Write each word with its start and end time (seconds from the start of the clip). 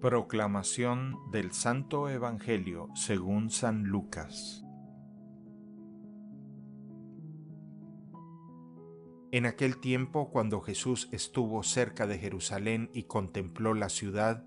Proclamación 0.00 1.18
del 1.30 1.52
Santo 1.52 2.08
Evangelio 2.08 2.88
según 2.94 3.50
San 3.50 3.84
Lucas 3.84 4.64
En 9.30 9.44
aquel 9.44 9.76
tiempo, 9.76 10.30
cuando 10.30 10.62
Jesús 10.62 11.10
estuvo 11.12 11.62
cerca 11.62 12.06
de 12.06 12.16
Jerusalén 12.16 12.88
y 12.94 13.02
contempló 13.02 13.74
la 13.74 13.90
ciudad, 13.90 14.46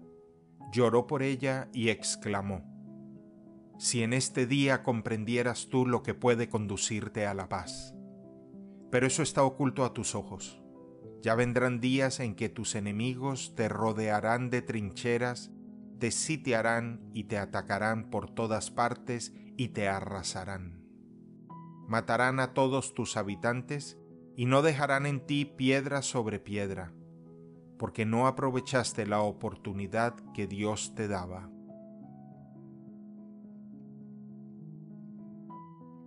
lloró 0.72 1.06
por 1.06 1.22
ella 1.22 1.70
y 1.72 1.90
exclamó, 1.90 2.66
Si 3.78 4.02
en 4.02 4.14
este 4.14 4.48
día 4.48 4.82
comprendieras 4.82 5.68
tú 5.70 5.86
lo 5.86 6.02
que 6.02 6.16
puede 6.16 6.50
conducirte 6.50 7.28
a 7.28 7.36
la 7.36 7.48
paz. 7.48 7.94
Pero 8.90 9.06
eso 9.06 9.22
está 9.22 9.44
oculto 9.44 9.86
a 9.86 9.94
tus 9.94 10.16
ojos. 10.16 10.63
Ya 11.24 11.36
vendrán 11.36 11.80
días 11.80 12.20
en 12.20 12.36
que 12.36 12.50
tus 12.50 12.76
enemigos 12.76 13.56
te 13.56 13.70
rodearán 13.70 14.50
de 14.50 14.62
trincheras, 14.62 15.52
te 15.98 16.12
sitiarán 16.12 17.10
y 17.14 17.24
te 17.24 17.38
atacarán 17.38 18.10
por 18.10 18.30
todas 18.30 18.72
partes 18.72 19.34
y 19.56 19.70
te 19.70 19.88
arrasarán. 19.88 20.84
Matarán 21.88 22.42
a 22.42 22.54
todos 22.54 22.94
tus 22.94 23.16
habitantes 23.16 23.98
y 24.36 24.48
no 24.48 24.62
dejarán 24.62 25.06
en 25.06 25.26
ti 25.26 25.46
piedra 25.46 26.02
sobre 26.02 26.40
piedra, 26.40 26.92
porque 27.80 28.06
no 28.06 28.28
aprovechaste 28.28 29.06
la 29.06 29.22
oportunidad 29.22 30.16
que 30.34 30.46
Dios 30.46 30.94
te 30.94 31.08
daba. 31.08 31.50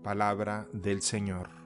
Palabra 0.02 0.68
del 0.74 1.00
Señor. 1.00 1.65